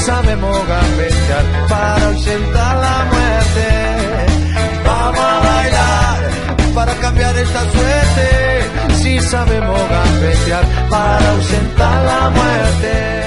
[0.00, 3.68] Sabemos gambetear para ausentar la muerte.
[4.84, 8.94] Vamos a bailar para cambiar esta suerte.
[9.02, 13.20] Si sabemos gambetear para ausentar la muerte.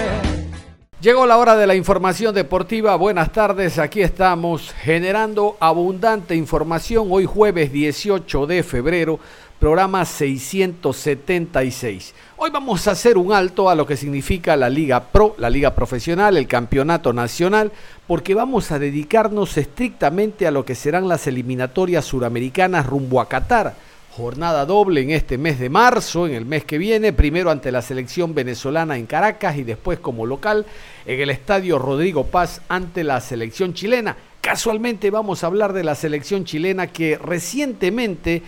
[1.01, 2.95] Llegó la hora de la información deportiva.
[2.95, 9.19] Buenas tardes, aquí estamos generando abundante información hoy jueves 18 de febrero
[9.63, 12.13] programa 676.
[12.35, 15.73] Hoy vamos a hacer un alto a lo que significa la Liga Pro, la Liga
[15.73, 17.71] Profesional, el Campeonato Nacional,
[18.05, 23.73] porque vamos a dedicarnos estrictamente a lo que serán las eliminatorias suramericanas rumbo a Qatar.
[24.11, 27.81] Jornada doble en este mes de marzo, en el mes que viene, primero ante la
[27.81, 30.65] selección venezolana en Caracas y después como local
[31.05, 34.17] en el Estadio Rodrigo Paz ante la selección chilena.
[34.43, 38.43] Casualmente vamos a hablar de la selección chilena que recientemente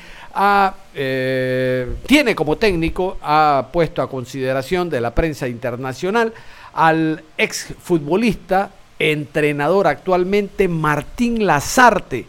[0.94, 6.34] eh, tiene como técnico, ha puesto a consideración de la prensa internacional
[6.74, 12.28] al exfutbolista, entrenador actualmente Martín Lazarte.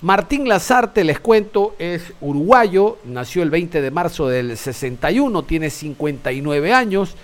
[0.00, 6.72] Martín Lazarte, les cuento, es uruguayo, nació el 20 de marzo del 61, tiene 59
[6.72, 7.16] años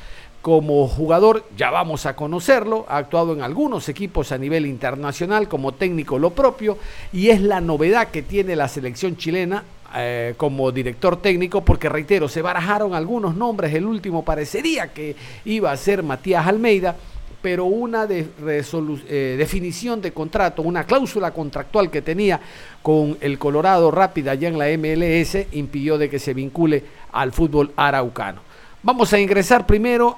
[0.42, 5.72] como jugador, ya vamos a conocerlo, ha actuado en algunos equipos a nivel internacional como
[5.72, 6.76] técnico lo propio
[7.12, 9.62] y es la novedad que tiene la selección chilena
[9.94, 15.14] eh, como director técnico, porque reitero, se barajaron algunos nombres, el último parecería que
[15.44, 16.96] iba a ser Matías Almeida,
[17.44, 22.40] pero una eh, definición de contrato, una cláusula contractual que tenía
[22.80, 27.70] con el Colorado Rápida allá en la MLS impidió de que se vincule al fútbol
[27.76, 28.40] araucano.
[28.82, 30.16] Vamos a ingresar primero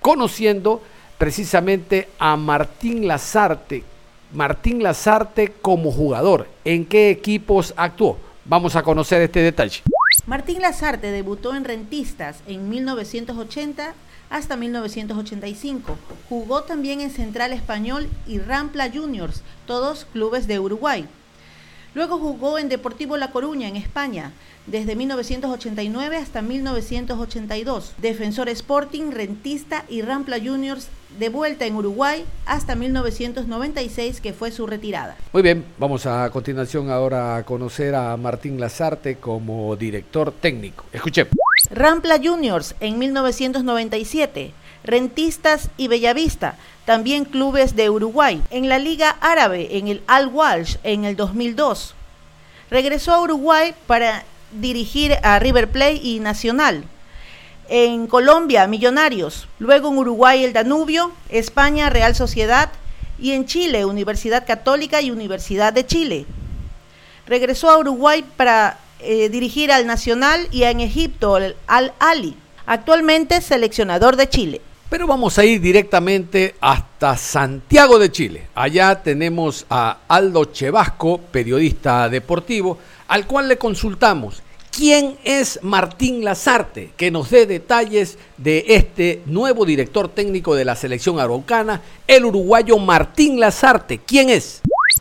[0.00, 0.82] conociendo
[1.16, 3.84] precisamente a Martín Lazarte.
[4.32, 8.18] Martín Lazarte como jugador, ¿en qué equipos actuó?
[8.46, 9.82] Vamos a conocer este detalle.
[10.26, 13.94] Martín Lazarte debutó en Rentistas en 1980
[14.28, 15.96] hasta 1985.
[16.28, 21.08] Jugó también en Central Español y Rampla Juniors, todos clubes de Uruguay.
[21.94, 24.32] Luego jugó en Deportivo La Coruña, en España,
[24.66, 27.94] desde 1989 hasta 1982.
[27.98, 30.88] Defensor Sporting, Rentista y Rampla Juniors
[31.18, 35.16] de vuelta en Uruguay hasta 1996 que fue su retirada.
[35.32, 40.86] Muy bien, vamos a continuación ahora a conocer a Martín Lazarte como director técnico.
[40.92, 41.32] Escuchemos.
[41.70, 44.52] Rampla Juniors en 1997.
[44.84, 48.42] Rentistas y Bellavista, también clubes de Uruguay.
[48.50, 51.94] En la Liga Árabe, en el Al Walsh en el 2002.
[52.70, 56.84] Regresó a Uruguay para dirigir a River Plate y Nacional.
[57.68, 59.48] En Colombia, Millonarios.
[59.58, 61.12] Luego en Uruguay, el Danubio.
[61.30, 62.70] España, Real Sociedad.
[63.18, 66.26] Y en Chile, Universidad Católica y Universidad de Chile.
[67.26, 71.36] Regresó a Uruguay para eh, dirigir al Nacional y en Egipto
[71.66, 72.36] al Ali.
[72.66, 74.60] Actualmente seleccionador de Chile.
[74.94, 78.46] Pero vamos a ir directamente hasta Santiago de Chile.
[78.54, 82.78] Allá tenemos a Aldo Chevasco, periodista deportivo,
[83.08, 84.40] al cual le consultamos
[84.70, 90.76] quién es Martín Lazarte, que nos dé detalles de este nuevo director técnico de la
[90.76, 93.98] selección araucana, el uruguayo Martín Lazarte.
[93.98, 94.60] ¿Quién es?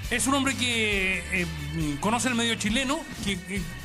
[0.10, 1.46] Es un hombre que eh,
[2.00, 3.38] conoce el medio chileno, que,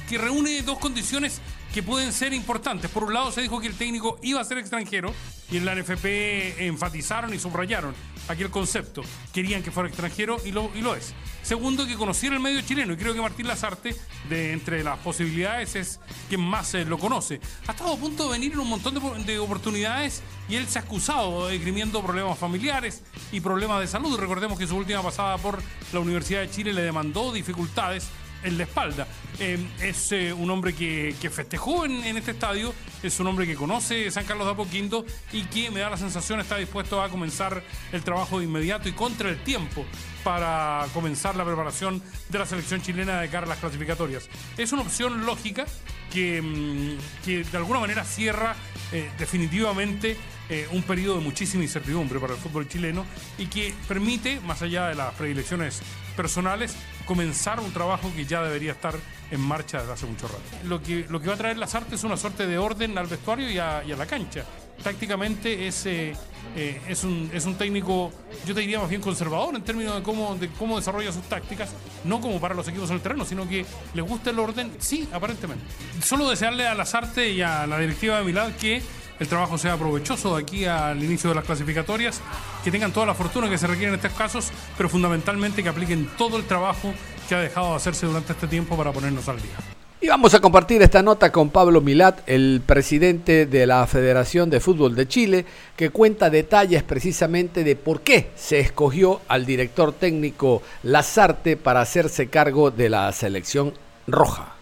[0.09, 1.43] que reúne dos condiciones
[1.83, 2.91] pueden ser importantes.
[2.91, 5.13] Por un lado, se dijo que el técnico iba a ser extranjero
[5.51, 7.95] y en la NFP enfatizaron y subrayaron
[8.29, 9.03] aquel concepto.
[9.33, 11.15] Querían que fuera extranjero y lo, y lo es.
[11.43, 13.97] Segundo, que conociera el medio chileno y creo que Martín Lazarte,
[14.29, 17.41] de entre las posibilidades, es quien más eh, lo conoce.
[17.67, 20.79] Ha estado a punto de venir en un montón de, de oportunidades y él se
[20.79, 23.03] ha excusado esgrimiendo problemas familiares
[23.33, 24.19] y problemas de salud.
[24.19, 25.63] Recordemos que su última pasada por
[25.93, 28.09] la Universidad de Chile le demandó dificultades
[28.43, 29.07] en la espalda.
[29.39, 34.11] Em, es eh, un hombre que, festejó en, este estadio, es un hombre que conoce
[34.11, 37.63] San Carlos de Apoquindo y que me da la sensación está dispuesto a comenzar
[37.93, 39.85] el trabajo de inmediato y contra el tiempo
[40.25, 44.29] para comenzar la preparación de la selección chilena de cara a las clasificatorias.
[44.57, 45.67] Es una opción lógica
[46.13, 48.57] que, em, que de alguna manera cierra
[48.93, 50.17] eh, definitivamente
[50.51, 53.05] eh, un periodo de muchísima incertidumbre para el fútbol chileno
[53.37, 55.83] y que permite, más allá de las predilecciones
[56.17, 56.75] personales,
[57.05, 58.95] comenzar un trabajo que ya debería estar
[59.31, 60.41] en marcha desde hace mucho rato.
[60.65, 63.07] Lo que, lo que va a traer las artes es una suerte de orden al
[63.07, 64.45] vestuario y a, la cancha.
[64.83, 66.15] Tácticamente es, eh,
[66.57, 68.13] eh, es, un, es un técnico,
[68.47, 71.71] yo te diría más bien conservador en términos de cómo, de cómo desarrolla sus tácticas,
[72.05, 75.09] no como para los equipos en el terreno, sino que le gusta el orden, sí,
[75.13, 75.65] aparentemente.
[76.03, 78.83] Solo desearle a las artes y a la directiva de Milad que
[79.21, 82.21] el trabajo sea provechoso de aquí al inicio de las clasificatorias,
[82.65, 86.09] que tengan toda la fortuna que se requiere en estos casos, pero fundamentalmente que apliquen
[86.17, 86.93] todo el trabajo
[87.29, 89.57] que ha dejado de hacerse durante este tiempo para ponernos al día.
[90.01, 94.61] Y vamos a compartir esta nota con Pablo Milat, el presidente de la Federación de
[94.61, 95.45] Fútbol de Chile,
[95.75, 102.29] que cuenta detalles precisamente de por qué se escogió al director técnico Lazarte para hacerse
[102.29, 103.75] cargo de la selección
[104.07, 104.55] roja.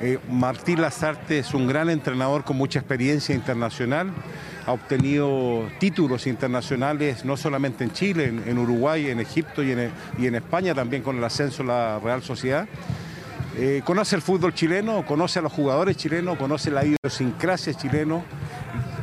[0.00, 4.12] Eh, Martín Lazarte es un gran entrenador con mucha experiencia internacional.
[4.66, 10.26] Ha obtenido títulos internacionales no solamente en Chile, en, Uruguay, en Egipto y en, y
[10.26, 12.68] en, España, también con el ascenso a la Real Sociedad.
[13.56, 18.24] Eh, conoce el fútbol chileno, conoce a los jugadores chilenos, conoce la idiosincrasia chileno.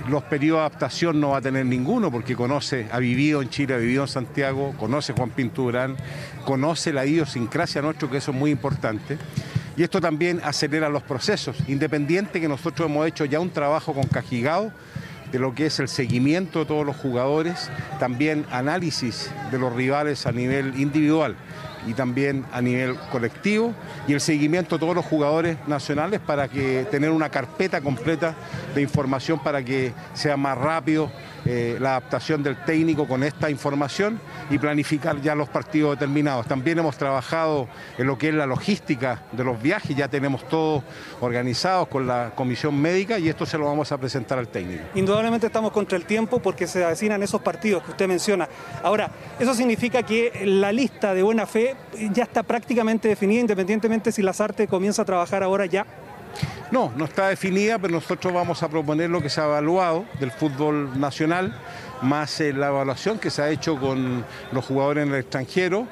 [0.07, 3.73] Los periodos de adaptación no va a tener ninguno porque conoce, ha vivido en Chile,
[3.73, 5.97] ha vivido en Santiago, conoce Juan Pinturán,
[6.45, 9.17] conoce la idiosincrasia nuestro, que eso es muy importante
[9.77, 14.05] y esto también acelera los procesos, independiente que nosotros hemos hecho ya un trabajo con
[14.05, 14.71] Cajigao
[15.31, 17.69] de lo que es el seguimiento de todos los jugadores,
[17.99, 21.35] también análisis de los rivales a nivel individual
[21.87, 23.73] y también a nivel colectivo
[24.07, 28.33] y el seguimiento de todos los jugadores nacionales para que tener una carpeta completa
[28.73, 31.11] de información para que sea más rápido
[31.45, 34.19] eh, la adaptación del técnico con esta información
[34.49, 36.47] y planificar ya los partidos determinados.
[36.47, 40.83] También hemos trabajado en lo que es la logística de los viajes, ya tenemos todo
[41.21, 44.83] organizado con la comisión médica y esto se lo vamos a presentar al técnico.
[44.95, 48.49] Indudablemente estamos contra el tiempo porque se avecinan esos partidos que usted menciona.
[48.83, 51.75] Ahora, eso significa que la lista de buena fe
[52.11, 55.85] ya está prácticamente definida, independientemente si Lazarte comienza a trabajar ahora ya
[56.71, 60.31] no, no está definida, pero nosotros vamos a proponer lo que se ha evaluado del
[60.31, 61.55] fútbol nacional,
[62.01, 65.87] más eh, la evaluación que se ha hecho con los jugadores en el extranjero.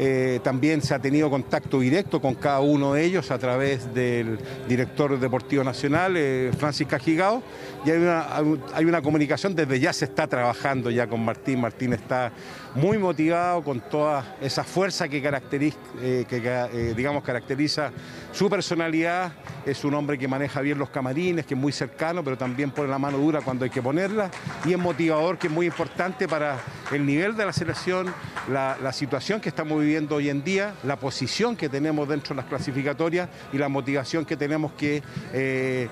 [0.00, 4.38] Eh, también se ha tenido contacto directo con cada uno de ellos a través del
[4.68, 7.42] director deportivo nacional, eh, Francis Cajigao,
[7.84, 8.26] y hay una,
[8.74, 12.30] hay una comunicación, desde ya se está trabajando ya con Martín, Martín está
[12.78, 17.90] muy motivado con toda esa fuerza que, caracteriza, eh, que eh, digamos, caracteriza
[18.32, 19.32] su personalidad.
[19.66, 22.88] Es un hombre que maneja bien los camarines, que es muy cercano, pero también pone
[22.88, 24.30] la mano dura cuando hay que ponerla.
[24.64, 26.58] Y es motivador, que es muy importante para
[26.92, 28.14] el nivel de la selección,
[28.48, 32.46] la, situación que estamos viviendo hoy en día, la posición que tenemos dentro de las
[32.46, 35.02] clasificatorias y la motivación que tenemos que
[35.32, 35.88] eh,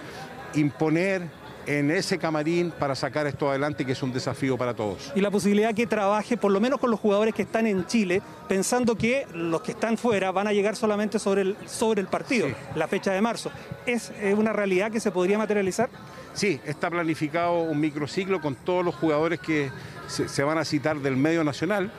[0.54, 1.28] imponer
[1.66, 5.12] en ese camarín para sacar esto adelante, que es un desafío para todos.
[5.14, 8.22] Y la posibilidad que trabaje, por lo menos con los jugadores que están en Chile,
[8.48, 12.48] pensando que los que están fuera van a llegar solamente sobre el, sobre el partido,
[12.48, 12.54] sí.
[12.74, 13.50] la fecha de marzo.
[13.84, 15.90] ¿Es una realidad que se podría materializar?
[16.34, 19.70] Sí, está planificado un microciclo con todos los jugadores que
[20.06, 21.90] se, se van a citar del medio nacional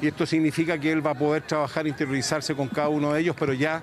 [0.00, 3.36] y esto significa que él va a poder trabajar, interiorizarse con cada uno de ellos,
[3.38, 3.82] pero ya,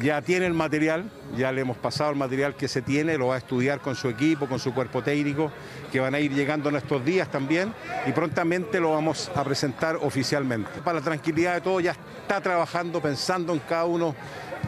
[0.00, 3.34] ya tiene el material, ya le hemos pasado el material que se tiene, lo va
[3.34, 5.52] a estudiar con su equipo, con su cuerpo técnico,
[5.92, 7.74] que van a ir llegando en estos días también
[8.06, 10.80] y prontamente lo vamos a presentar oficialmente.
[10.82, 14.14] Para la tranquilidad de todos, ya está trabajando, pensando en cada uno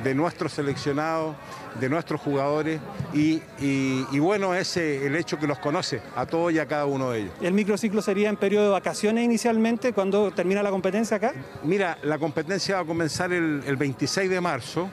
[0.02, 1.36] de nuestros seleccionados,
[1.78, 2.80] de nuestros jugadores
[3.14, 6.86] y, y, y, bueno es el hecho que los conoce a todos y a cada
[6.86, 7.32] uno de ellos.
[7.40, 11.32] ¿El microciclo sería en periodo de vacaciones inicialmente cuando termina la competencia acá?
[11.62, 14.88] Mira, la competencia va a comenzar el, el 26 de marzo.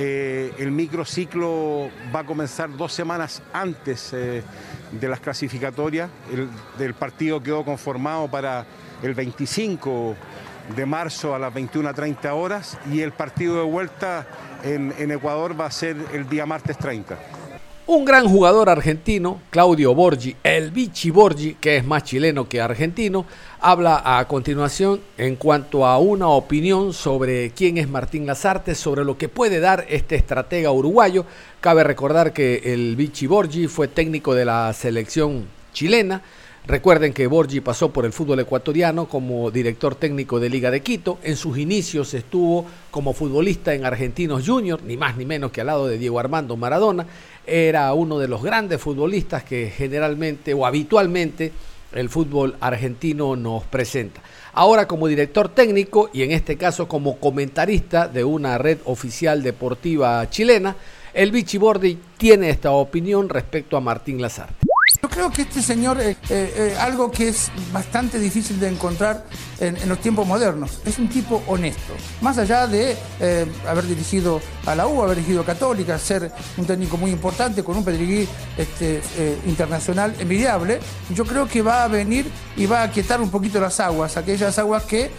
[0.00, 4.44] Eh, el microciclo va a comenzar dos semanas antes eh,
[4.92, 6.08] de las clasificatorias.
[6.32, 8.64] El, del partido quedó conformado para
[9.02, 10.14] el 25
[10.74, 14.26] de marzo a las 21.30 horas y el partido de vuelta
[14.62, 17.18] en, Ecuador va a ser el día martes 30.
[17.86, 23.24] Un gran jugador argentino, Claudio Borgi, el Vichy Borgi, que es más chileno que argentino,
[23.60, 29.16] habla a continuación en cuanto a una opinión sobre quién es Martín Lazarte, sobre lo
[29.16, 31.24] que puede dar este estratega uruguayo.
[31.62, 36.20] Cabe recordar que el Vichy Borgi fue técnico de la selección chilena,
[36.68, 41.18] Recuerden que Borgi pasó por el fútbol ecuatoriano como director técnico de Liga de Quito.
[41.22, 45.68] En sus inicios estuvo como futbolista en Argentinos Juniors, ni más ni menos que al
[45.68, 47.06] lado de Diego Armando Maradona.
[47.46, 51.52] Era uno de los grandes futbolistas que generalmente o habitualmente
[51.94, 54.20] el fútbol argentino nos presenta.
[54.52, 60.28] Ahora como director técnico y en este caso como comentarista de una red oficial deportiva
[60.28, 60.76] chilena,
[61.14, 64.57] el Vichy Bordi tiene esta opinión respecto a Martín Lazarte.
[65.00, 69.24] Yo creo que este señor, es eh, eh, algo que es bastante difícil de encontrar
[69.60, 71.94] en, los tiempos modernos, es un tipo honesto.
[72.20, 76.66] Más allá de eh, haber dirigido a la U, haber dirigido a Católica, ser un
[76.66, 79.00] técnico muy importante con un pedigrí este,
[79.46, 80.80] internacional envidiable,
[81.14, 82.26] yo creo que va a venir
[82.56, 85.10] y va a quietar un poquito las aguas, aquellas aguas que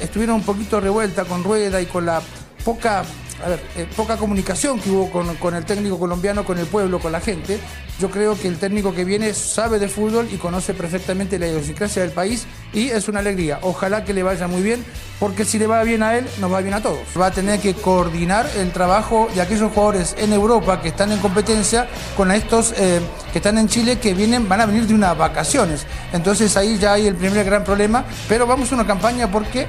[0.00, 2.22] estuvieron un poquito revueltas con Rueda y con la
[2.64, 3.04] poca
[3.44, 7.12] a ver, eh, poca comunicación que hubo con, el técnico colombiano, con el pueblo, con
[7.12, 7.58] la gente.
[7.98, 12.02] Yo creo que el técnico que viene sabe de fútbol y conoce perfectamente la idiosincrasia
[12.02, 13.58] del país y es una alegría.
[13.62, 14.84] Ojalá que le vaya muy bien,
[15.18, 17.00] porque si le va bien a él, nos va bien a todos.
[17.18, 21.18] Va a tener que coordinar el trabajo de aquellos jugadores en Europa que están en
[21.18, 23.00] competencia con estos eh,
[23.32, 25.86] que están en Chile que vienen, van a venir de unas vacaciones.
[26.12, 29.66] Entonces ahí ya hay el primer gran problema, pero vamos a una campaña porque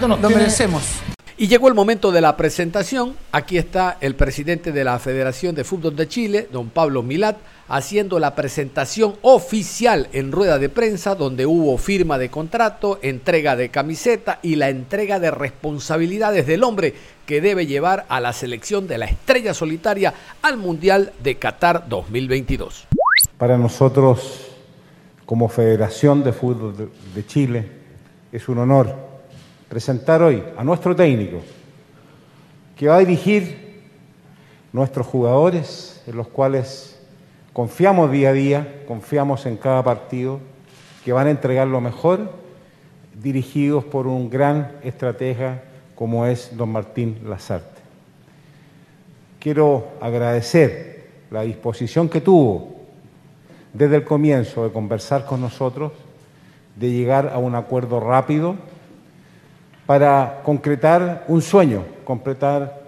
[0.00, 0.82] lo merecemos.
[1.36, 3.16] Y llegó el momento de la presentación.
[3.32, 8.20] Aquí está el presidente de la Federación de Fútbol de Chile, don Pablo Milat, haciendo
[8.20, 14.38] la presentación oficial en rueda de prensa, donde hubo firma de contrato, entrega de camiseta
[14.42, 16.94] y la entrega de responsabilidades del hombre
[17.26, 22.86] que debe llevar a la selección de la estrella solitaria al Mundial de Qatar 2022.
[23.38, 24.52] Para nosotros,
[25.26, 27.68] como Federación de Fútbol de Chile,
[28.30, 29.13] es un honor
[29.68, 31.40] presentar hoy a nuestro técnico,
[32.76, 33.82] que va a dirigir
[34.72, 36.98] nuestros jugadores, en los cuales
[37.52, 40.40] confiamos día a día, confiamos en cada partido,
[41.04, 42.32] que van a entregar lo mejor,
[43.22, 45.62] dirigidos por un gran estratega
[45.94, 47.80] como es don Martín Lazarte.
[49.38, 52.74] Quiero agradecer la disposición que tuvo
[53.72, 55.92] desde el comienzo de conversar con nosotros,
[56.76, 58.56] de llegar a un acuerdo rápido,
[59.86, 62.80] para concretar un sueño, concretar,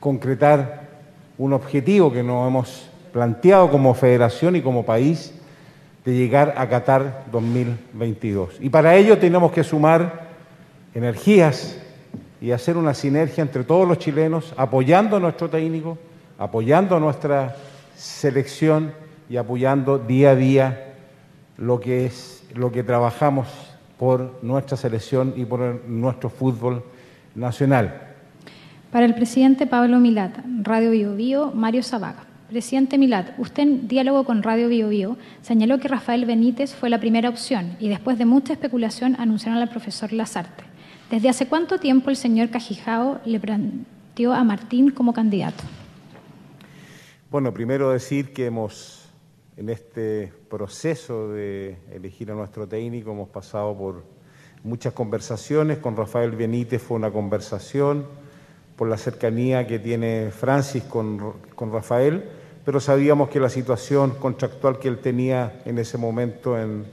[0.00, 0.88] concretar
[1.36, 5.32] un objetivo que nos hemos planteado como federación y como país
[6.04, 8.58] de llegar a Qatar 2022.
[8.60, 10.28] Y para ello tenemos que sumar
[10.94, 11.78] energías
[12.40, 15.98] y hacer una sinergia entre todos los chilenos, apoyando a nuestro técnico,
[16.38, 17.56] apoyando a nuestra
[17.96, 18.92] selección
[19.28, 20.94] y apoyando día a día
[21.56, 23.67] lo que es lo que trabajamos
[23.98, 26.82] por nuestra selección y por nuestro fútbol
[27.34, 28.08] nacional.
[28.90, 32.24] Para el presidente Pablo Milat, Radio Bio Bio, Mario Zabaga.
[32.48, 36.98] Presidente Milat, usted en diálogo con Radio Bio Bio señaló que Rafael Benítez fue la
[36.98, 40.64] primera opción y después de mucha especulación anunciaron al profesor Lazarte.
[41.10, 45.62] ¿Desde hace cuánto tiempo el señor Cajijao le planteó a Martín como candidato?
[47.30, 48.97] Bueno, primero decir que hemos
[49.58, 54.04] en este proceso de elegir a nuestro técnico hemos pasado por
[54.62, 58.06] muchas conversaciones, con Rafael Benítez fue una conversación,
[58.76, 61.34] por la cercanía que tiene Francis con,
[61.72, 62.22] Rafael,
[62.64, 66.84] pero sabíamos que la situación contractual que él tenía en ese momento en,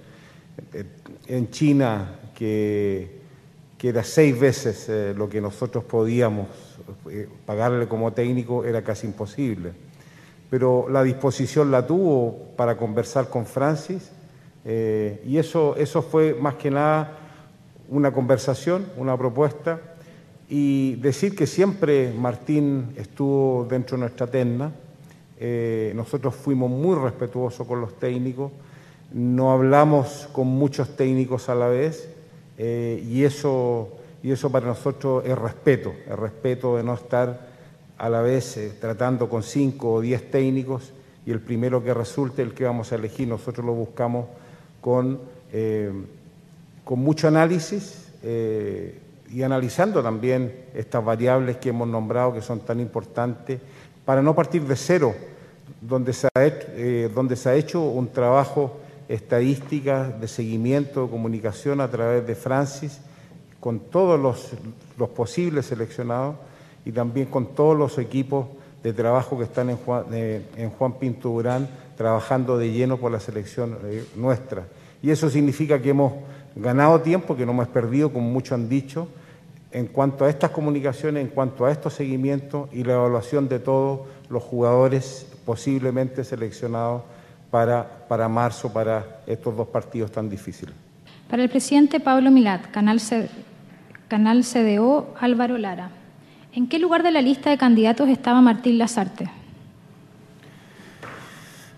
[1.28, 3.20] en China, que,
[3.78, 6.48] que, era seis veces eh, lo que nosotros podíamos
[7.12, 9.85] eh, pagarle como técnico, era casi imposible
[10.56, 14.10] pero la disposición la tuvo para conversar con Francis
[14.64, 17.12] eh, y eso, eso fue más que nada
[17.90, 19.82] una conversación, una propuesta
[20.48, 24.72] y decir que siempre Martín estuvo dentro de nuestra terna,
[25.42, 28.50] eh, nosotros fuimos muy respetuosos con los técnicos,
[29.12, 32.08] no hablamos con muchos técnicos a la vez
[32.58, 33.90] eh, y, eso,
[34.24, 37.55] y eso para nosotros es respeto, el respeto de no estar
[37.98, 40.92] a la vez eh, tratando con cinco o diez técnicos
[41.26, 44.28] y el primero que resulte, el que vamos a elegir, nosotros lo buscamos
[44.82, 45.20] con,
[45.52, 45.92] eh,
[46.84, 49.00] con mucho análisis eh,
[49.32, 53.60] y analizando también estas variables que hemos nombrado que son tan importantes
[54.04, 55.16] para no partir de cero,
[55.82, 56.68] donde se ha hecho,
[57.14, 58.78] donde se ha hecho un trabajo
[59.10, 63.00] estadística de seguimiento, de comunicación a través de Francis,
[63.60, 64.52] con todos los,
[65.00, 66.36] los posibles seleccionados
[66.86, 68.48] y también con todos los equipos
[68.84, 73.12] de trabajo que están en Juan, eh, en Juan Pinto Durán trabajando de lleno por
[73.12, 74.68] la selección eh, nuestra.
[75.02, 76.14] Y eso significa que hemos
[76.56, 79.08] ganado tiempo, que no hemos perdido, como muchos han dicho,
[79.72, 84.02] en cuanto a estas comunicaciones, en cuanto a estos seguimientos y la evaluación de todos
[84.30, 87.02] los jugadores posiblemente seleccionados
[87.52, 90.76] para, para marzo, para estos dos partidos tan difíciles.
[91.30, 93.02] Para el presidente Pablo Milat, Canal,
[94.08, 96.05] Canal CDO, Álvaro Lara.
[96.56, 99.30] ¿En qué lugar de la lista de candidatos estaba Martín Lazarte?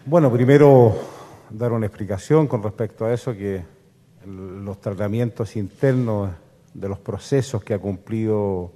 [0.06, 0.96] Bueno, primero
[1.50, 3.64] dar una explicación con respecto a eso, que
[4.28, 6.30] los tratamientos internos
[6.76, 8.72] de los procesos que ha cumplido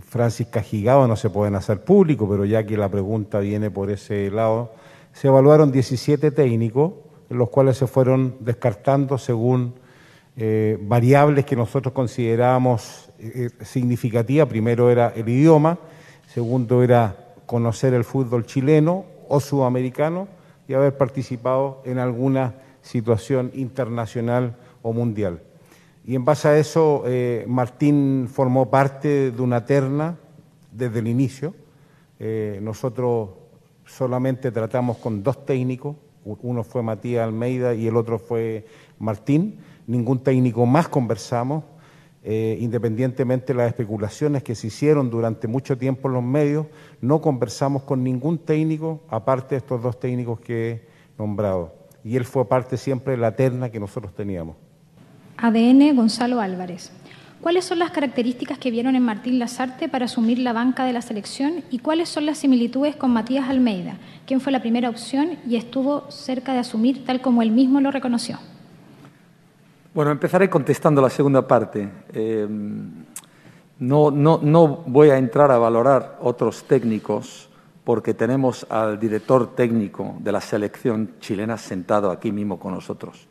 [0.00, 4.30] Francis Cajigao no se pueden hacer públicos, pero ya que la pregunta viene por ese
[4.30, 4.70] lado,
[5.12, 6.92] se evaluaron 17 técnicos,
[7.28, 9.74] los cuales se fueron descartando según
[10.34, 14.48] eh, variables que nosotros considerábamos eh, significativas.
[14.48, 15.78] Primero era el idioma,
[16.26, 20.28] segundo era conocer el fútbol chileno o sudamericano
[20.66, 25.42] y haber participado en alguna situación internacional o mundial.
[26.06, 30.16] Y en base a eso, eh, Martín formó parte de una terna
[30.70, 31.54] desde el inicio.
[32.60, 33.30] nosotros
[33.84, 38.64] solamente tratamos con dos técnicos, uno fue Matías Almeida y el otro fue
[38.98, 41.64] Martín, ningún técnico más conversamos,
[42.24, 46.66] eh, independientemente de las especulaciones que se hicieron durante mucho tiempo en los medios,
[47.00, 50.82] no conversamos con ningún técnico, aparte de estos dos técnicos que he
[51.18, 51.74] nombrado.
[52.04, 54.56] Y él fue parte siempre de la terna que nosotros teníamos.
[55.36, 56.92] ADN Gonzalo Álvarez.
[57.40, 61.02] ¿Cuáles son las características que vieron en Martín Lazarte para asumir la banca de la
[61.02, 63.96] selección y cuáles son las similitudes con Matías Almeida,
[64.26, 67.90] quien fue la primera opción y estuvo cerca de asumir tal como él mismo lo
[67.90, 68.38] reconoció?
[69.94, 71.86] Bueno, empezaré contestando la segunda parte.
[72.14, 72.48] Eh,
[73.78, 77.50] no, no, no voy a entrar a valorar otros técnicos
[77.84, 83.28] porque tenemos al director técnico de la selección chilena sentado aquí mismo con nosotros.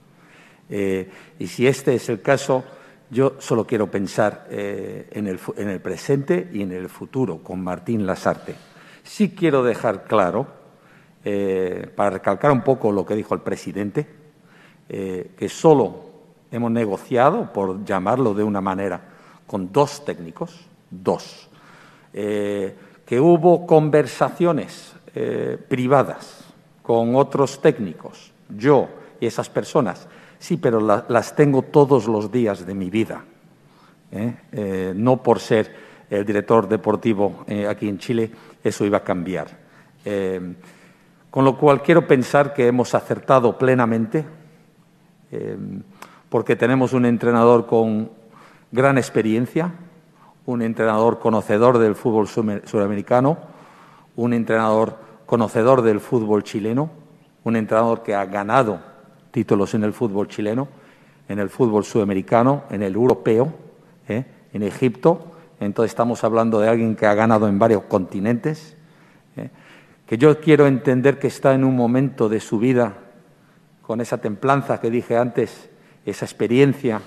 [0.69, 2.63] Eh, y si este es el caso,
[3.09, 8.53] yo solo quiero pensar eh, en, el, presente y en el futuro con Martín Lasarte.
[9.01, 10.45] Sí quiero dejar claro,
[11.95, 14.07] para recalcar un poco lo que dijo el presidente,
[14.87, 16.10] que solo
[16.51, 19.01] hemos negociado, por llamarlo de una manera,
[19.47, 21.49] con dos técnicos, dos,
[22.11, 24.93] que hubo conversaciones
[25.67, 26.45] privadas
[26.83, 28.89] con otros técnicos, yo
[29.19, 30.07] y esas personas,
[30.41, 33.23] Sí, pero las tengo todos los días de mi vida.
[34.11, 34.33] ¿eh?
[34.51, 35.71] Eh, no por ser
[36.09, 38.31] el director deportivo eh, aquí en Chile,
[38.63, 39.49] eso iba a cambiar.
[41.29, 44.25] con lo cual quiero pensar que hemos acertado plenamente,
[46.31, 48.09] porque tenemos un entrenador con
[48.71, 49.73] gran experiencia,
[50.45, 53.37] un entrenador conocedor del fútbol sudamericano,
[54.15, 54.95] un entrenador
[55.25, 56.89] conocedor del fútbol chileno,
[57.43, 58.79] un entrenador que ha ganado
[59.31, 60.69] títulos en el fútbol chileno,
[61.27, 63.53] en el fútbol sudamericano, en el europeo,
[64.07, 64.23] ¿eh?
[64.53, 65.33] en Egipto.
[65.59, 68.77] Entonces estamos hablando de alguien que ha ganado en varios continentes,
[69.35, 69.49] ¿eh?
[70.05, 72.93] que yo quiero entender que está en un momento de su vida
[73.81, 75.70] con esa templanza que dije antes,
[76.05, 77.01] esa experiencia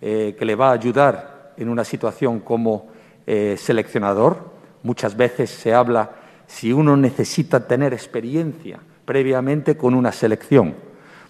[0.00, 2.92] eh, que le va a ayudar en una situación como
[3.26, 4.52] seleccionador.
[4.82, 6.10] Muchas veces se habla
[6.46, 10.74] si uno necesita tener experiencia previamente con una selección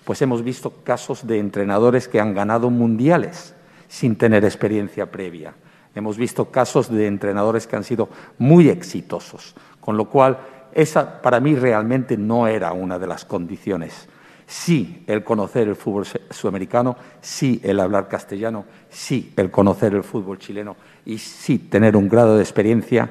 [0.05, 3.55] pues hemos visto casos de entrenadores que han ganado mundiales
[3.88, 5.55] sin tener experiencia previa.
[5.95, 10.38] Hemos visto casos de entrenadores que han sido muy exitosos, con lo cual
[10.73, 14.09] esa para mí realmente no era una de las condiciones.
[14.47, 20.39] Sí el conocer el fútbol sudamericano, sí el hablar castellano, sí el conocer el fútbol
[20.39, 20.77] chileno
[21.07, 23.11] y sí tener un grado de experiencia.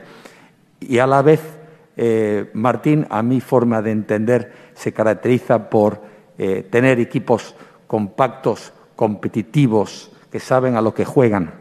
[0.80, 1.42] Y a la vez,
[1.98, 6.02] eh, Martín, a mi forma de entender, se caracteriza por
[6.38, 7.56] eh, tener equipos
[7.88, 11.54] compactos, competitivos, que saben a lo que juegan.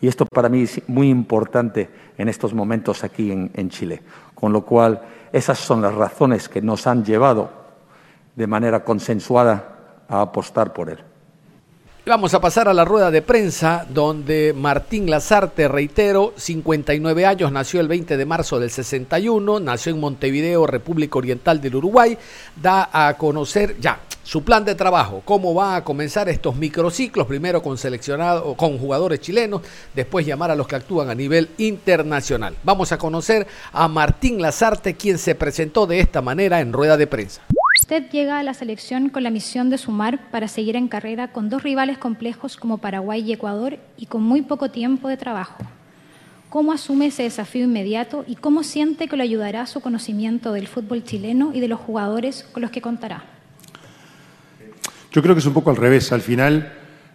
[0.00, 4.02] Y esto para mí es muy importante en estos momentos aquí en, Chile.
[4.34, 5.02] Con lo cual,
[5.32, 7.57] esas son las razones que nos han llevado
[8.38, 10.98] de manera consensuada a apostar por él.
[12.06, 17.80] Vamos a pasar a la rueda de prensa donde Martín Lazarte, reitero, 59 años, nació
[17.80, 22.16] el 20 de marzo del 61, nació en Montevideo, República Oriental del Uruguay,
[22.54, 27.60] da a conocer ya su plan de trabajo, cómo va a comenzar estos microciclos, primero
[27.60, 29.62] con seleccionados, con jugadores chilenos,
[29.94, 32.54] después llamar a los que actúan a nivel internacional.
[32.62, 37.08] Vamos a conocer a Martín Lazarte, quien se presentó de esta manera en rueda de
[37.08, 37.42] prensa.
[37.90, 41.48] Usted llega a la selección con la misión de sumar para seguir en carrera con
[41.48, 45.64] dos rivales complejos como Paraguay y Ecuador y con muy poco tiempo de trabajo.
[46.50, 51.02] ¿Cómo asume ese desafío inmediato y cómo siente que lo ayudará su conocimiento del fútbol
[51.02, 53.24] chileno y de los jugadores con los que contará?
[55.10, 56.12] Yo creo que es un poco al revés.
[56.12, 56.70] Al final,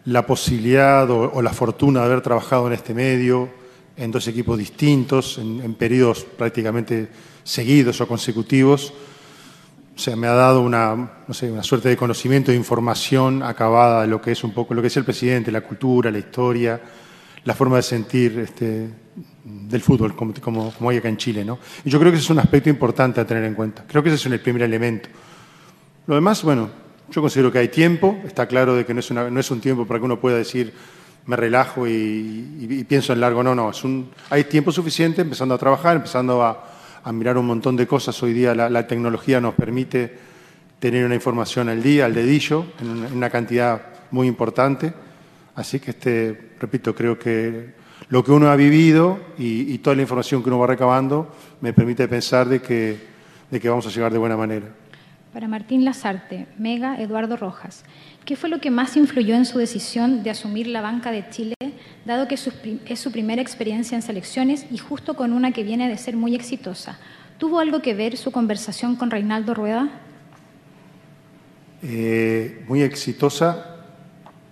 [0.06, 3.48] la posibilidad o, la fortuna de haber trabajado en este medio,
[3.96, 7.10] en dos equipos distintos, en, en periodos prácticamente
[7.44, 8.92] seguidos o consecutivos,
[9.96, 10.96] o sea, me ha dado una,
[11.28, 14.74] no sé, una suerte de conocimiento, de información acabada de lo que es un poco
[14.74, 16.82] lo que es el presidente, la cultura, la historia,
[17.44, 18.90] la forma de sentir este,
[19.44, 20.34] del fútbol, como,
[20.72, 21.46] como, hay acá en Chile.
[21.46, 21.60] ¿no?
[21.86, 23.84] Y yo creo que ese es un aspecto importante a tener en cuenta.
[23.88, 25.10] Creo que ese es el primer elemento.
[26.08, 26.70] Lo demás, bueno,
[27.10, 29.86] yo considero que hay tiempo, está claro de que no es, no es un tiempo
[29.86, 30.74] para que uno pueda decir
[31.26, 35.58] me relajo y, pienso en largo, no, no, es un, hay tiempo suficiente empezando a
[35.58, 36.73] trabajar, empezando a
[37.04, 38.22] a mirar un montón de cosas.
[38.24, 40.12] Hoy día la, tecnología nos permite
[40.80, 44.94] tener una información al día, al dedillo, en una cantidad muy importante.
[45.56, 47.74] Así que, este, repito, creo que
[48.10, 52.08] lo que uno ha vivido y, toda la información que uno va recabando me permite
[52.08, 52.98] pensar de que,
[53.50, 54.68] de que vamos a llegar de buena manera.
[55.34, 57.84] Para Martín Lazarte, Mega Eduardo Rojas,
[58.24, 61.56] ¿qué fue lo que más influyó en su decisión de asumir la banca de Chile,
[62.06, 65.98] dado que es su primera experiencia en selecciones y justo con una que viene de
[65.98, 67.00] ser muy exitosa?
[67.40, 69.90] ¿Tuvo algo que ver su conversación con Reinaldo Rueda?
[71.82, 73.78] Eh, muy exitosa.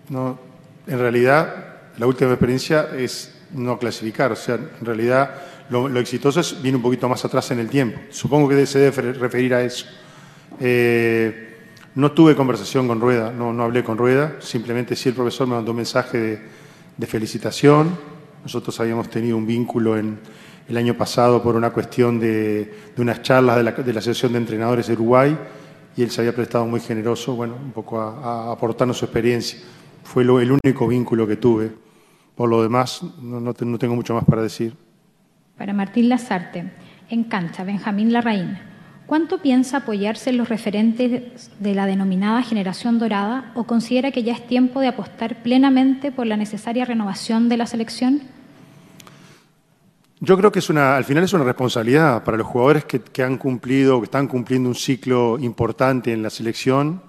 [0.10, 0.40] No,
[0.88, 4.32] en realidad, la última experiencia es no clasificar.
[4.32, 5.30] O sea, en realidad
[5.70, 8.00] lo, exitoso es, viene un poquito más atrás en el tiempo.
[8.10, 9.86] Supongo que se debe referir a eso.
[10.62, 11.48] Eh,
[11.96, 15.56] no tuve conversación con Rueda, no, no hablé con Rueda, simplemente sí el profesor me
[15.56, 16.40] mandó un mensaje
[16.98, 17.98] de, felicitación.
[18.44, 20.20] Nosotros habíamos tenido un vínculo en,
[20.70, 24.94] el año pasado por una cuestión de, unas charlas de la, Asociación de Entrenadores de
[24.94, 25.38] Uruguay
[25.98, 29.60] y él se había prestado muy generoso, bueno, un poco a, aportarnos su experiencia.
[30.04, 31.72] Fue el único vínculo que tuve.
[32.36, 34.74] Por lo demás, no, tengo mucho más para decir.
[35.58, 36.72] Para Martín Lazarte,
[37.10, 38.58] en cancha, Benjamín Larraín,
[39.12, 44.32] ¿cuánto piensa apoyarse en los referentes de la denominada generación dorada o considera que ya
[44.32, 48.22] es tiempo de apostar plenamente por la necesaria renovación de la selección?
[50.22, 53.38] Yo creo que es una, al final es una responsabilidad para los jugadores que, han
[53.38, 57.02] cumplido, que están cumpliendo un ciclo importante en la selección.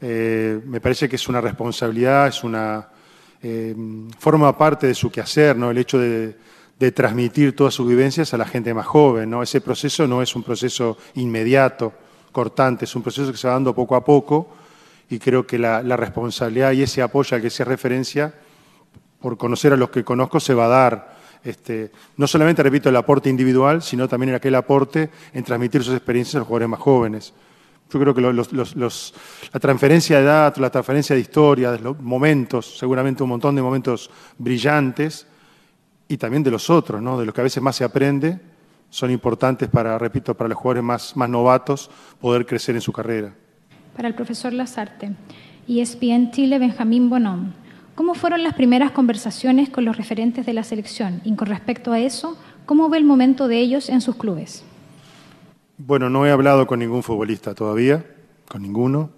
[0.00, 2.86] Eh, me parece que es una responsabilidad, es una,
[3.42, 3.74] eh,
[4.16, 5.72] forma parte de su quehacer, ¿no?
[5.72, 6.36] El hecho de,
[6.78, 9.42] transmitir todas sus vivencias a la gente más joven, ¿no?
[9.42, 11.92] Ese proceso no es un proceso inmediato,
[12.32, 14.48] cortante, es un proceso que se va dando poco a poco
[15.08, 18.34] y creo que la, responsabilidad y ese apoyo al que se referencia,
[19.20, 21.18] por conocer a los que conozco, se va a dar.
[21.44, 25.94] Este, no solamente, repito, el aporte individual, sino también en aquel aporte en transmitir sus
[25.94, 27.34] experiencias a los jugadores más jóvenes.
[27.92, 33.22] Yo creo que la transferencia de datos, la transferencia de historia, de los momentos, seguramente
[33.22, 35.26] un montón de momentos brillantes,
[36.12, 37.18] y también de los otros, ¿no?
[37.18, 38.38] de los que a veces más se aprende,
[38.90, 43.32] son importantes para, repito, para los jugadores más, más novatos poder crecer en su carrera.
[43.96, 45.12] Para el profesor Lazarte,
[45.66, 47.54] ESPN Chile Benjamín Bonón,
[47.94, 51.22] ¿cómo fueron las primeras conversaciones con los referentes de la selección?
[51.24, 54.64] Y con respecto a eso, ¿cómo ve el momento de ellos en sus clubes?
[55.78, 58.04] Bueno, no he hablado con ningún futbolista todavía,
[58.50, 59.08] con ninguno.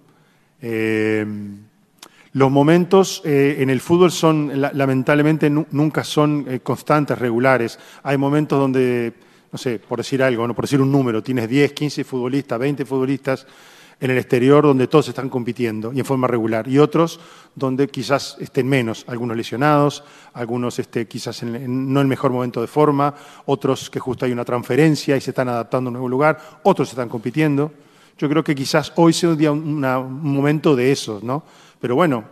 [0.63, 1.27] Eh,
[2.35, 7.79] los momentos eh, en el fútbol son, lamentablemente, nunca son eh, constantes, regulares.
[8.03, 9.15] Hay momentos donde,
[9.53, 12.85] no sé, por decir algo, no por decir un número, tienes 10, 15 futbolistas, 20
[12.85, 13.47] futbolistas
[14.01, 17.21] en el exterior donde todos están compitiendo y en forma regular, y otros
[17.55, 22.61] donde quizás estén menos, algunos lesionados, algunos este, quizás en, en, no el mejor momento
[22.61, 23.15] de forma,
[23.47, 26.91] otros que justo hay una transferencia y se están adaptando a un nuevo lugar, otros
[26.91, 27.71] están compitiendo.
[28.19, 29.81] Yo creo que quizás hoy sea un, día un
[30.23, 31.45] momento de esos, ¿no?
[31.85, 32.25] Pero bueno,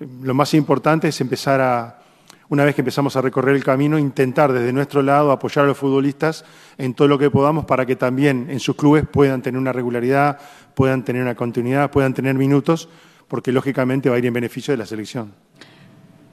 [0.00, 2.00] lo más importante es empezar a,
[2.48, 5.78] una vez que empezamos a recorrer el camino, intentar desde nuestro lado apoyar a los
[5.78, 6.44] futbolistas
[6.76, 10.40] en todo lo que podamos para que también en sus clubes puedan tener una regularidad,
[10.74, 12.88] puedan tener una continuidad, puedan tener minutos,
[13.28, 15.32] porque lógicamente va a ir en beneficio de la selección.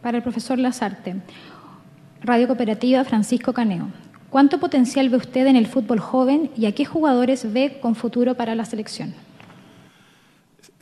[0.01, 1.17] Para el profesor Lazarte,
[2.23, 3.89] Radio Cooperativa Francisco Caneo,
[4.31, 8.33] ¿cuánto potencial ve usted en el fútbol joven y a qué jugadores ve con futuro
[8.33, 9.13] para la selección?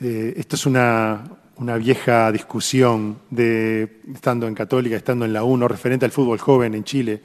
[0.00, 1.22] Eh, esto es una,
[1.62, 6.74] una vieja discusión de estando en Católica, estando en la UNO, referente al fútbol joven
[6.74, 7.22] en Chile.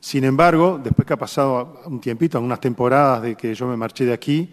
[0.00, 4.06] Sin embargo, después que ha pasado un tiempito, unas temporadas de que yo me marché
[4.06, 4.50] de aquí,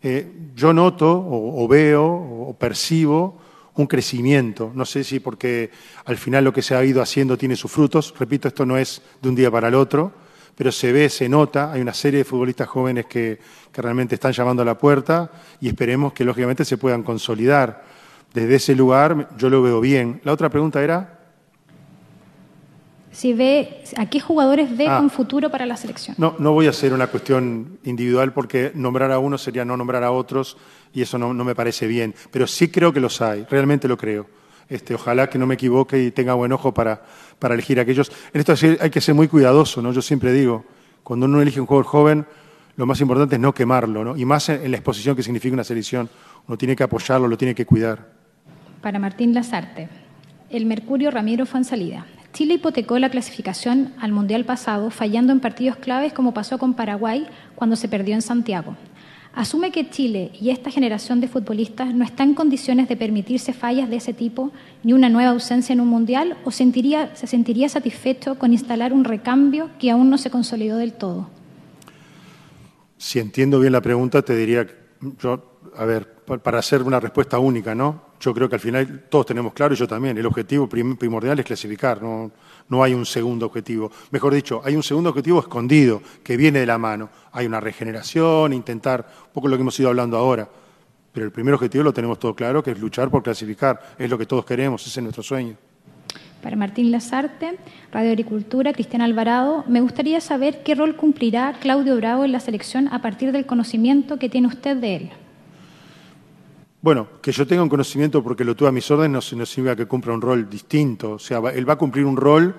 [0.00, 3.38] eh, yo noto o, veo o percibo
[3.74, 4.72] un crecimiento.
[4.74, 5.70] No sé si porque
[6.06, 8.14] al final lo que se ha ido haciendo tiene sus frutos.
[8.18, 10.12] Repito, esto no es de un día para el otro,
[10.56, 11.72] pero se ve, se nota.
[11.72, 13.38] Hay una serie de futbolistas jóvenes que,
[13.70, 15.30] que realmente están llamando a la puerta
[15.60, 18.01] y esperemos que lógicamente se puedan consolidar
[18.34, 20.20] desde ese lugar yo lo veo bien.
[20.24, 21.18] La otra pregunta era...
[23.12, 24.96] Si ve, ¿A qué jugadores ve ah.
[24.96, 26.16] con futuro para la selección?
[26.18, 30.02] No, no voy a hacer una cuestión individual porque nombrar a uno sería no nombrar
[30.02, 30.56] a otros
[30.94, 32.14] y eso no, me parece bien.
[32.30, 34.26] Pero sí creo que los hay, realmente lo creo.
[34.66, 37.02] Este, ojalá que no me equivoque y tenga buen ojo para,
[37.38, 38.10] para elegir a aquellos.
[38.32, 39.92] En esto hay que ser muy cuidadoso, ¿no?
[39.92, 40.64] Yo siempre digo,
[41.02, 42.26] cuando uno elige un jugador joven,
[42.76, 44.16] lo más importante es no quemarlo, ¿no?
[44.16, 46.08] Y más en la exposición que significa una selección.
[46.48, 48.21] Uno tiene que apoyarlo, lo tiene que cuidar.
[48.82, 49.88] Para Martín Lazarte,
[50.50, 52.04] el Mercurio Ramiro fue en salida.
[52.32, 57.28] Chile hipotecó la clasificación al Mundial pasado, fallando en partidos claves como pasó con Paraguay
[57.54, 58.76] cuando se perdió en Santiago.
[59.34, 63.88] ¿Asume que Chile y esta generación de futbolistas no están en condiciones de permitirse fallas
[63.88, 64.50] de ese tipo
[64.82, 66.64] ni una nueva ausencia en un Mundial o se
[67.26, 71.30] sentiría satisfecho con instalar un recambio que aún no se consolidó del todo?
[72.98, 74.66] Si entiendo bien la pregunta, te diría,
[75.20, 78.12] yo, a ver, para hacer una respuesta única, ¿no?
[78.20, 81.44] Yo creo que al final todos tenemos claro, y yo también, el objetivo primordial es
[81.44, 82.30] clasificar, no,
[82.68, 83.90] no hay un segundo objetivo.
[84.10, 87.10] Mejor dicho, hay un segundo objetivo escondido, que viene de la mano.
[87.32, 90.48] Hay una regeneración, intentar, un poco lo que hemos ido hablando ahora.
[91.12, 93.80] Pero el primer objetivo lo tenemos todo claro, que es luchar por clasificar.
[93.98, 95.56] Es lo que todos queremos, ese es nuestro sueño.
[96.42, 97.58] Para Martín Lazarte,
[97.92, 102.88] Radio Agricultura, Cristian Alvarado, me gustaría saber qué rol cumplirá Claudio Bravo en la selección
[102.88, 105.10] a partir del conocimiento que tiene usted de él.
[106.82, 109.86] Bueno, que yo tenga un conocimiento porque lo tuve a mis órdenes no, significa que
[109.86, 111.12] cumpla un rol distinto.
[111.12, 112.56] O sea, él va a cumplir un rol,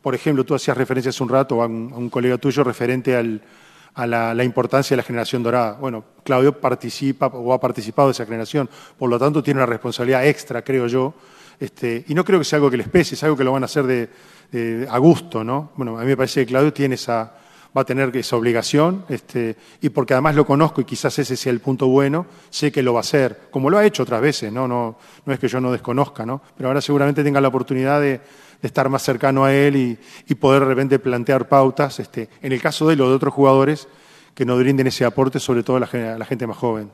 [0.00, 4.42] por ejemplo, tú hacías referencia hace un rato a un, colega tuyo referente a la,
[4.42, 5.76] importancia de la generación dorada.
[5.78, 10.26] Bueno, Claudio participa o ha participado de esa generación, por lo tanto tiene una responsabilidad
[10.26, 11.12] extra, creo yo,
[11.60, 13.64] este, y no creo que sea algo que les pese, es algo que lo van
[13.64, 13.84] a hacer
[14.50, 15.72] de, a gusto, ¿no?
[15.76, 17.34] Bueno, a mí me parece que Claudio tiene esa,
[17.76, 21.52] va a tener esa obligación, este, y porque además lo conozco y quizás ese sea
[21.52, 24.52] el punto bueno, sé que lo va a hacer, como lo ha hecho otras veces,
[24.52, 24.66] ¿no?
[24.66, 26.40] No, no es que yo no desconozca, ¿no?
[26.56, 28.20] Pero ahora seguramente tenga la oportunidad de,
[28.60, 32.88] estar más cercano a él y, poder de repente plantear pautas, este, en el caso
[32.88, 33.86] de él o de otros jugadores,
[34.34, 36.90] que nos brinden ese aporte, sobre todo a la gente más joven.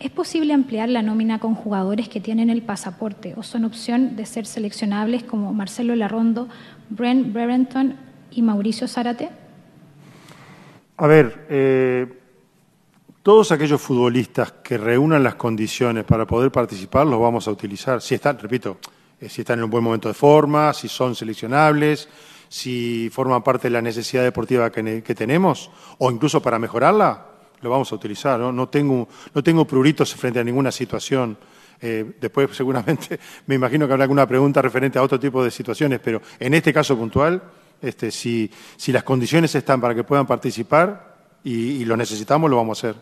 [0.00, 4.24] ¿Es posible ampliar la nómina con jugadores que tienen el pasaporte o son opción de
[4.24, 6.48] ser seleccionables como Marcelo Larrondo,
[6.88, 7.96] Brent Brereton
[8.30, 9.28] y Mauricio Zárate?
[11.00, 12.06] A ver, eh,
[13.22, 18.02] todos aquellos futbolistas que reúnan las condiciones para poder participar los vamos a utilizar.
[18.02, 18.76] Si están, repito,
[19.18, 22.06] eh, si están en un buen momento de forma, si son seleccionables,
[22.50, 27.28] si forman parte de la necesidad deportiva que tenemos, o incluso para mejorarla,
[27.62, 28.38] lo vamos a utilizar.
[28.38, 31.38] No, no, tengo, no tengo pruritos frente a ninguna situación.
[31.80, 35.98] Eh, después seguramente me imagino que habrá alguna pregunta referente a otro tipo de situaciones,
[36.04, 37.42] pero en este caso puntual,
[37.82, 42.84] este, si, si las condiciones están para que puedan participar y, lo necesitamos, lo vamos
[42.84, 43.00] a hacer.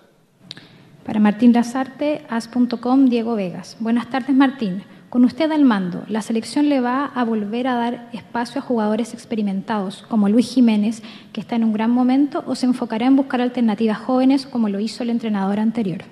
[1.05, 3.77] Para Martín Lazarte, as.com, Diego Vegas.
[3.81, 4.85] Buenas tardes, Martín.
[5.09, 9.14] Con usted al mando, ¿la selección le va a volver a dar espacio a jugadores
[9.14, 13.41] experimentados como Luis Jiménez, que está en un gran momento, o se enfocará en buscar
[13.41, 16.03] alternativas jóvenes como lo hizo el entrenador anterior?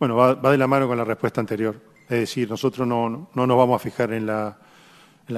[0.00, 1.80] Bueno, va, de la mano con la respuesta anterior.
[2.08, 4.58] Es decir, nosotros no, no nos vamos a fijar en la,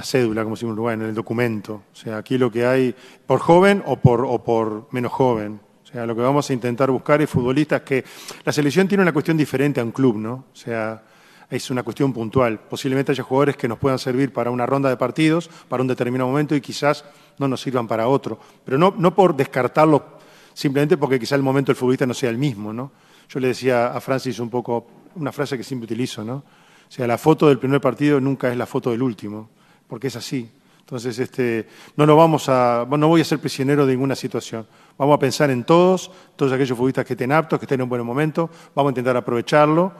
[0.00, 1.82] cédula, como decimos en en el documento.
[1.92, 2.94] O sea, aquí lo que hay,
[3.26, 5.60] por joven o por, o por menos joven.
[5.84, 8.02] O sea, lo que vamos a intentar buscar es futbolistas que...
[8.44, 10.32] La selección tiene una cuestión diferente a un club, ¿no?
[10.50, 11.02] O sea,
[11.50, 12.60] es una cuestión puntual.
[12.60, 16.30] Posiblemente haya jugadores que nos puedan servir para una ronda de partidos, para un determinado
[16.30, 17.04] momento y quizás
[17.38, 18.38] no nos sirvan para otro.
[18.64, 20.22] Pero no, no por descartarlo
[20.54, 22.72] simplemente porque quizás el momento del futbolista no sea el mismo.
[22.72, 22.92] ¿no?
[23.28, 26.36] Yo le decía a Francis un poco una frase que siempre utilizo, ¿no?
[26.36, 29.48] O sea, la foto del primer partido nunca es la foto del último,
[29.92, 30.48] porque es así.
[30.80, 31.66] Entonces, este,
[31.98, 34.66] no nos vamos a, no voy a ser prisionero de ninguna situación.
[34.96, 37.88] Vamos a pensar en todos, todos aquellos futbolistas que estén aptos, que estén en un
[37.90, 39.92] buen momento, vamos a intentar aprovecharlo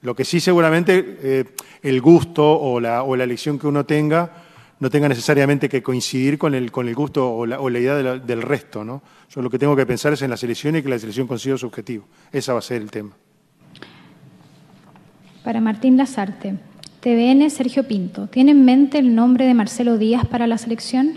[0.00, 1.44] lo que sí seguramente eh,
[1.82, 4.32] el gusto o la, o la, elección que uno tenga
[4.80, 8.84] no tenga necesariamente que coincidir con el, con el gusto o la, idea del resto.
[8.84, 9.02] ¿no?
[9.28, 11.58] Yo lo que tengo que pensar es en la selección y que la selección consiga
[11.58, 12.06] su objetivo.
[12.32, 13.10] Ese va a ser el tema.
[15.44, 16.56] Para Martín Lazarte,
[17.06, 21.12] TVN Sergio Pinto, ¿tiene en mente el nombre de Marcelo Díaz para la selección?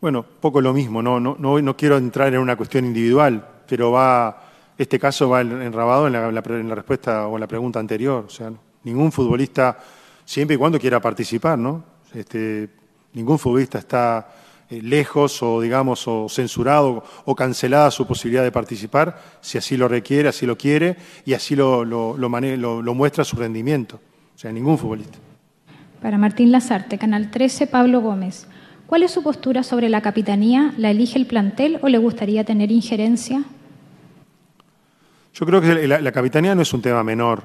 [0.00, 4.48] Bueno, poco lo mismo, no, no, no, quiero entrar en una cuestión individual, pero va
[4.76, 8.24] este caso va enrabado en la, respuesta o en la pregunta anterior.
[8.26, 9.78] O sea, ningún futbolista,
[10.24, 11.84] siempre y cuando quiera participar, ¿no?
[12.12, 12.68] Este,
[13.12, 14.26] ningún futbolista está
[14.70, 19.88] eh, lejos o, digamos, o censurado o cancelada su posibilidad de participar, si así lo
[19.88, 24.00] requiere, así lo quiere y así lo, lo, lo muestra su rendimiento.
[24.34, 25.18] O sea, ningún futbolista.
[26.00, 28.46] Para Martín Lazarte, Canal 13, Pablo Gómez.
[28.86, 30.74] ¿Cuál es su postura sobre la capitanía?
[30.76, 33.44] ¿La elige el plantel o le gustaría tener injerencia?
[35.32, 37.44] Yo creo que la, capitanía no es un tema menor.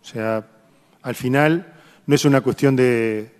[0.00, 0.46] O sea,
[1.02, 1.74] al final
[2.06, 3.35] no es una cuestión de,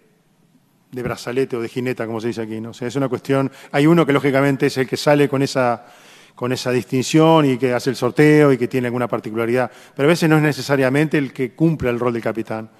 [0.92, 2.60] brazalete o de jineta, como se dice aquí.
[2.60, 2.70] ¿no?
[2.70, 3.50] O sea, es una cuestión.
[3.72, 5.86] Hay uno que lógicamente es el que sale con esa,
[6.34, 9.70] con esa distinción y que hace el sorteo y que tiene alguna particularidad.
[9.94, 12.70] Pero a veces no es necesariamente el que cumple el rol del capitán.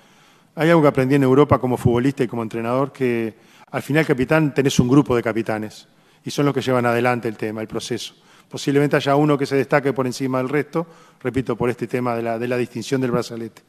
[0.55, 3.35] Hay algo que aprendí en Europa como futbolista y como entrenador que
[3.71, 5.87] al final capitán tenés un grupo de capitanes
[6.25, 8.15] y son los que llevan adelante el tema, el proceso.
[8.49, 10.87] Posiblemente haya uno que se destaque por encima del resto,
[11.21, 13.63] repito, por este tema de la, distinción del brazalete.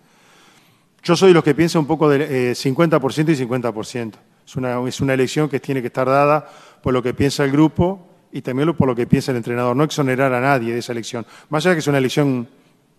[1.07, 4.13] Yo soy de los que piensa un poco de 50% eh, y 50%.
[4.45, 6.45] Es una, es una elección que tiene que estar dada
[6.83, 9.73] por lo que piensa el grupo y también por lo que piensa el entrenador.
[9.73, 11.25] No exonerar a nadie de esa elección.
[11.47, 12.49] Más allá de que es una elección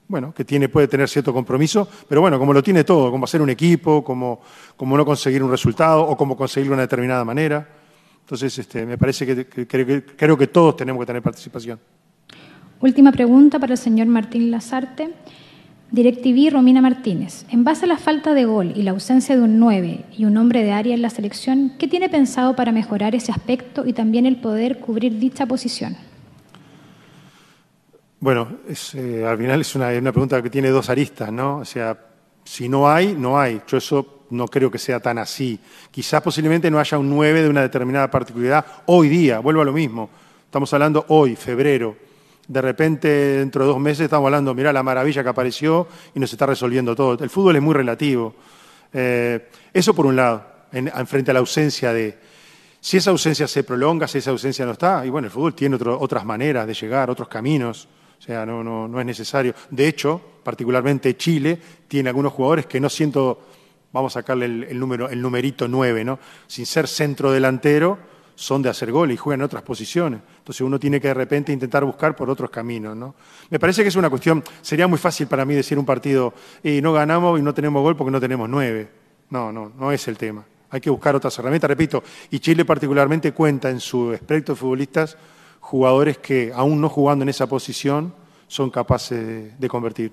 [0.08, 3.42] bueno, que tiene, puede tener cierto compromiso, pero bueno, como lo tiene todo, como hacer
[3.42, 4.40] un equipo, como,
[4.80, 7.68] no conseguir un resultado o como conseguirlo de una determinada manera.
[8.20, 9.66] Entonces, este, me parece que,
[10.16, 11.78] creo que todos tenemos que tener participación.
[12.80, 15.12] Última pregunta para el señor Martín Lazarte.
[15.90, 17.46] DirecTV Romina Martínez.
[17.50, 20.36] En base a la falta de gol y la ausencia de un 9 y un
[20.36, 24.26] hombre de área en la selección, ¿qué tiene pensado para mejorar ese aspecto y también
[24.26, 25.96] el poder cubrir dicha posición?
[28.20, 28.48] Bueno,
[28.94, 31.58] eh, al final es una, una, pregunta que tiene dos aristas, ¿no?
[31.58, 31.96] O sea,
[32.44, 33.62] si no hay, no hay.
[33.66, 35.58] Yo eso no creo que sea tan así.
[35.90, 39.72] Quizás posiblemente no haya un 9 de una determinada particularidad hoy día, vuelvo a lo
[39.72, 40.10] mismo.
[40.44, 42.07] Estamos hablando hoy, febrero.
[42.48, 46.32] De repente, dentro de dos meses, estamos hablando, mira la maravilla que apareció y nos
[46.32, 47.22] está resolviendo todo.
[47.22, 48.34] El fútbol es muy relativo.
[48.90, 52.18] Eh, eso por un lado, en, frente a la ausencia de...
[52.80, 55.76] Si esa ausencia se prolonga, si esa ausencia no está, y bueno, el fútbol tiene
[55.76, 57.86] otras maneras de llegar, otros caminos.
[58.18, 59.54] O sea, no, no, no es necesario.
[59.70, 63.42] De hecho, particularmente Chile tiene algunos jugadores que no siento,
[63.92, 66.18] vamos a sacarle el, número, el numerito 9, ¿no?
[66.46, 67.98] Sin ser centro delantero,
[68.38, 70.20] son de hacer gol y juegan en otras posiciones.
[70.38, 72.96] Entonces uno tiene que de repente intentar buscar por otros caminos.
[72.96, 73.16] ¿no?
[73.50, 76.80] Me parece que es una cuestión, sería muy fácil para mí decir un partido, y
[76.80, 78.88] no ganamos y no tenemos gol porque no tenemos nueve.
[79.30, 80.44] No, no, no es el tema.
[80.70, 85.16] Hay que buscar otras herramientas, repito, y Chile particularmente cuenta en su espectro de futbolistas
[85.58, 88.14] jugadores que, aún no jugando en esa posición,
[88.46, 90.12] son capaces de, convertir.